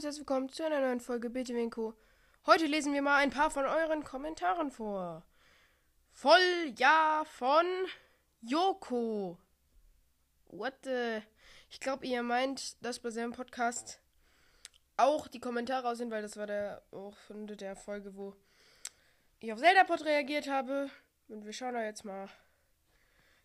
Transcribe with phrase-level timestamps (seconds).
[0.00, 1.92] und herzlich willkommen zu einer neuen Folge BTW
[2.46, 5.26] Heute lesen wir mal ein paar von euren Kommentaren vor.
[6.10, 7.66] Voll ja von
[8.40, 9.36] Joko.
[10.46, 11.20] What the?
[11.68, 14.00] Ich glaube, ihr meint, dass bei seinem Podcast
[14.96, 18.34] auch die Kommentare aus sind, weil das war der auch von der Folge, wo
[19.40, 20.88] ich auf Zelda-Pod reagiert habe.
[21.28, 22.26] Und wir schauen da jetzt mal.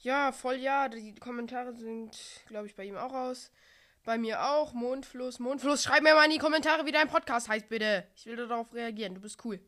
[0.00, 0.88] Ja, voll ja.
[0.88, 3.52] Die Kommentare sind, glaube ich, bei ihm auch aus.
[4.04, 4.72] Bei mir auch.
[4.72, 5.84] Mondfluss, Mondfluss.
[5.84, 8.06] Schreib mir mal in die Kommentare, wie dein Podcast heißt, bitte.
[8.16, 9.14] Ich will darauf reagieren.
[9.14, 9.60] Du bist cool.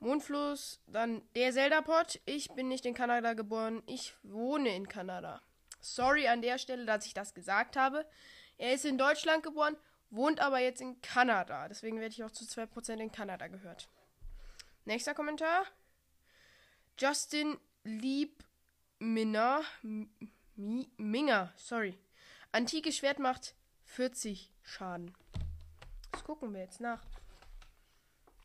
[0.00, 2.20] Mondfluss, dann der Zelda-Pod.
[2.24, 3.82] Ich bin nicht in Kanada geboren.
[3.86, 5.42] Ich wohne in Kanada.
[5.80, 8.06] Sorry an der Stelle, dass ich das gesagt habe.
[8.58, 9.76] Er ist in Deutschland geboren,
[10.10, 11.68] wohnt aber jetzt in Kanada.
[11.68, 13.88] Deswegen werde ich auch zu 2% in Kanada gehört.
[14.84, 15.64] Nächster Kommentar.
[16.98, 19.62] Justin Liebminner.
[20.56, 21.98] Minger, sorry.
[22.52, 25.14] Antike Schwert macht 40 Schaden.
[26.12, 27.04] Das gucken wir jetzt nach.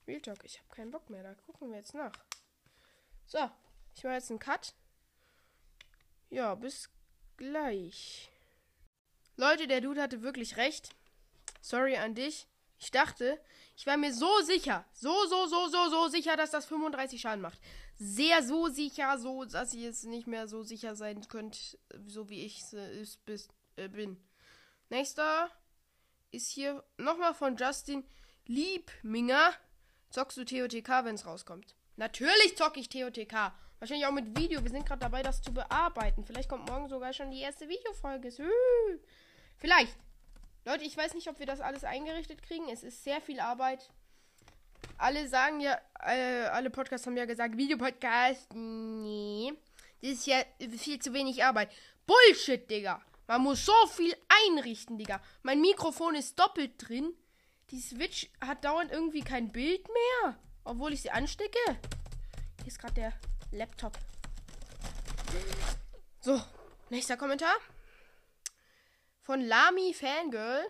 [0.07, 1.23] Real Talk, ich habe keinen Bock mehr.
[1.23, 2.11] Da gucken wir jetzt nach.
[3.25, 3.49] So,
[3.95, 4.73] ich mache jetzt einen Cut.
[6.29, 6.89] Ja, bis
[7.37, 8.29] gleich.
[9.37, 10.89] Leute, der Dude hatte wirklich recht.
[11.61, 12.47] Sorry an dich.
[12.77, 13.39] Ich dachte,
[13.77, 17.41] ich war mir so sicher, so, so, so, so, so sicher, dass das 35 Schaden
[17.41, 17.59] macht.
[17.95, 22.45] Sehr so sicher, so, dass ihr jetzt nicht mehr so sicher sein könnt, so wie
[22.45, 23.39] ich es äh, bin.
[24.89, 25.49] Nächster
[26.31, 28.03] ist hier nochmal von Justin
[28.45, 29.53] Liebminger.
[30.09, 31.75] Zockst du TOTK, wenn es rauskommt?
[31.95, 33.53] Natürlich zocke ich TOTK.
[33.79, 34.63] Wahrscheinlich auch mit Video.
[34.63, 36.23] Wir sind gerade dabei, das zu bearbeiten.
[36.25, 38.29] Vielleicht kommt morgen sogar schon die erste Videofolge.
[39.57, 39.97] Vielleicht.
[40.65, 42.69] Leute, ich weiß nicht, ob wir das alles eingerichtet kriegen.
[42.69, 43.89] Es ist sehr viel Arbeit.
[44.97, 49.51] Alle sagen ja, äh, alle Podcasts haben ja gesagt, Videopodcast, nee.
[50.01, 50.37] Das ist ja
[50.77, 51.69] viel zu wenig Arbeit.
[52.05, 53.01] Bullshit, Digga.
[53.27, 54.15] Man muss so viel
[54.47, 55.21] einrichten, Digga.
[55.43, 57.13] Mein Mikrofon ist doppelt drin.
[57.69, 60.37] Die Switch hat dauernd irgendwie kein Bild mehr.
[60.63, 61.59] Obwohl ich sie anstecke.
[61.67, 63.13] Hier ist gerade der
[63.51, 63.97] Laptop.
[66.19, 66.41] So,
[66.89, 67.55] nächster Kommentar.
[69.21, 70.65] Von Lami Fangirl.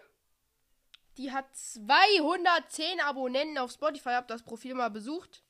[1.18, 4.10] Die hat 210 Abonnenten auf Spotify.
[4.10, 5.44] Hab das Profil mal besucht.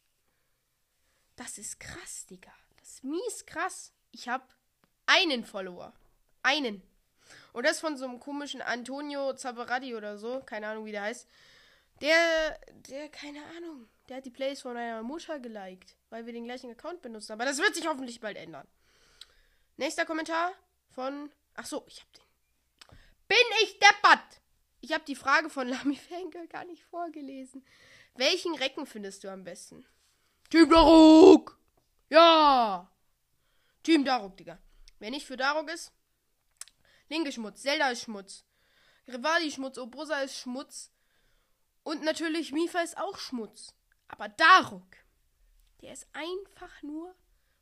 [1.36, 2.52] Das ist krass, Digga.
[2.78, 3.94] Das ist mies krass.
[4.12, 4.56] Ich hab
[5.06, 5.94] einen Follower.
[6.44, 6.82] Einen.
[7.54, 10.42] Und das von so einem komischen Antonio Zabaradi oder so.
[10.46, 11.28] Keine Ahnung, wie der heißt.
[12.02, 13.88] Der, der, keine Ahnung.
[14.10, 17.32] Der hat die Plays von einer Mutter geliked, weil wir den gleichen Account benutzen.
[17.32, 18.68] Aber das wird sich hoffentlich bald ändern.
[19.78, 20.52] Nächster Kommentar
[20.90, 21.32] von.
[21.56, 22.24] Ach so, ich hab den.
[23.28, 24.42] Bin ich deppert?
[24.82, 27.66] Ich habe die Frage von Lami Fenkel gar nicht vorgelesen.
[28.16, 29.86] Welchen Recken findest du am besten?
[30.50, 31.58] Team Daruk!
[32.10, 32.92] Ja!
[33.82, 34.60] Team Daruk, Digga.
[35.00, 35.92] Wer nicht für Daruk ist,
[37.14, 38.44] Linke Schmutz, Zelda ist Schmutz.
[39.08, 40.92] Rivali Schmutz, Obosa ist Schmutz.
[41.84, 43.76] Und natürlich Mifa ist auch Schmutz.
[44.08, 44.98] Aber Daruk,
[45.82, 47.14] der ist einfach nur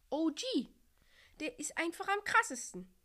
[0.09, 0.41] OG.
[1.41, 2.95] Der ist einfach am krassesten.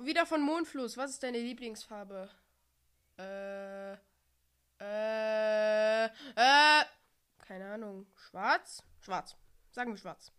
[0.00, 0.96] Wieder von Mondfluss.
[0.96, 2.28] Was ist deine Lieblingsfarbe?
[3.16, 3.92] Äh.
[4.80, 6.06] Äh.
[6.06, 6.84] Äh.
[7.46, 8.08] Keine Ahnung.
[8.16, 8.82] Schwarz?
[9.00, 9.36] Schwarz.
[9.70, 10.32] Sagen wir schwarz.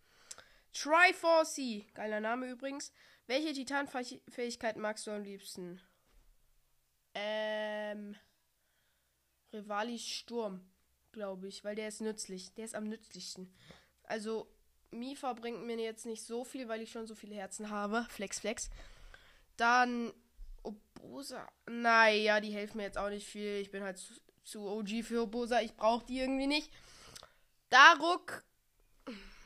[0.72, 1.84] Triforce.
[1.94, 2.92] Geiler Name übrigens.
[3.26, 5.80] Welche Titanfähigkeit magst du am liebsten?
[7.14, 8.16] Ähm.
[9.52, 10.60] Rivalis Sturm,
[11.12, 12.54] glaube ich, weil der ist nützlich.
[12.54, 13.52] Der ist am nützlichsten.
[14.04, 14.48] Also,
[14.90, 18.06] Mifa bringt mir jetzt nicht so viel, weil ich schon so viele Herzen habe.
[18.10, 18.70] Flex, flex.
[19.56, 20.12] Dann
[20.62, 21.48] Obosa.
[21.68, 23.60] Naja, die helfen mir jetzt auch nicht viel.
[23.60, 24.14] Ich bin halt zu,
[24.44, 25.60] zu OG für Obosa.
[25.60, 26.70] Ich brauche die irgendwie nicht.
[27.68, 28.44] Daruk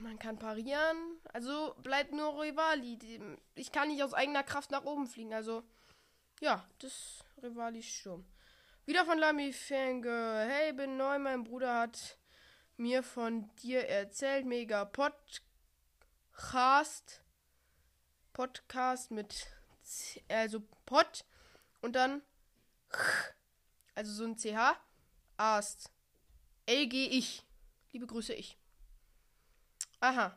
[0.04, 1.18] man kann parieren.
[1.32, 3.20] Also bleibt nur Rivali.
[3.56, 5.32] Ich kann nicht aus eigener Kraft nach oben fliegen.
[5.34, 5.64] Also,
[6.40, 8.24] ja, das Rivali Sturm.
[8.86, 10.46] Wieder von Lamy Fangirl.
[10.48, 11.18] Hey, bin neu.
[11.18, 12.18] Mein Bruder hat
[12.76, 14.46] mir von dir erzählt.
[14.46, 15.42] Mega Podcast.
[18.32, 19.48] Podcast mit.
[20.28, 21.24] Also Pod.
[21.80, 22.22] Und dann.
[23.94, 24.78] Also so ein CH.
[25.38, 25.90] Ast.
[26.66, 27.42] LG ich.
[27.92, 28.58] Liebe Grüße ich.
[30.04, 30.36] Aha.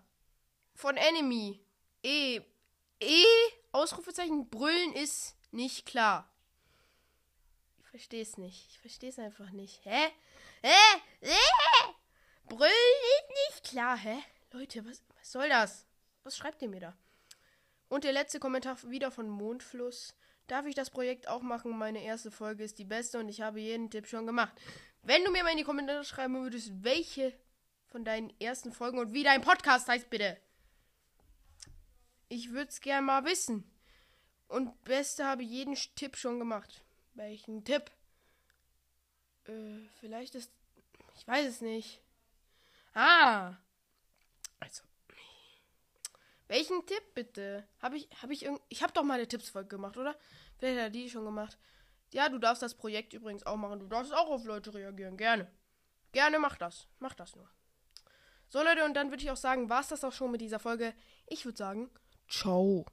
[0.75, 1.59] Von Enemy.
[2.01, 2.39] E.
[3.01, 3.23] E.
[3.73, 4.49] Ausrufezeichen.
[4.49, 6.31] Brüllen ist nicht klar.
[7.81, 8.69] Ich verstehe es nicht.
[8.69, 9.83] Ich verstehe es einfach nicht.
[9.83, 10.07] Hä?
[10.61, 11.01] Hä?
[11.19, 11.93] Hä?
[12.45, 13.97] Brüllen ist nicht klar.
[13.97, 14.23] Hä?
[14.53, 15.85] Leute, was, was soll das?
[16.23, 16.97] Was schreibt ihr mir da?
[17.89, 20.15] Und der letzte Kommentar wieder von Mondfluss.
[20.47, 21.77] Darf ich das Projekt auch machen?
[21.77, 24.53] Meine erste Folge ist die beste und ich habe jeden Tipp schon gemacht.
[25.03, 27.37] Wenn du mir mal in die Kommentare schreiben würdest, welche
[27.87, 30.37] von deinen ersten Folgen und wie dein Podcast heißt, bitte.
[32.29, 33.69] Ich würde es gerne mal wissen.
[34.47, 36.83] Und Beste habe jeden Tipp schon gemacht.
[37.13, 37.91] Welchen Tipp?
[39.45, 40.51] Äh, vielleicht ist.
[41.15, 42.01] Ich weiß es nicht.
[42.93, 43.55] Ah!
[44.59, 44.83] Also.
[46.47, 47.67] Welchen Tipp bitte?
[47.81, 48.61] Habe ich, habe ich irgend.
[48.69, 50.17] Ich habe doch mal eine Tippsfolge gemacht, oder?
[50.57, 51.57] Vielleicht hat er die schon gemacht.
[52.11, 53.79] Ja, du darfst das Projekt übrigens auch machen.
[53.79, 55.17] Du darfst auch auf Leute reagieren.
[55.17, 55.51] Gerne.
[56.13, 56.87] Gerne mach das.
[56.99, 57.49] Mach das nur.
[58.49, 60.59] So, Leute, und dann würde ich auch sagen, war es das auch schon mit dieser
[60.59, 60.93] Folge.
[61.27, 61.89] Ich würde sagen,
[62.29, 62.85] ciao.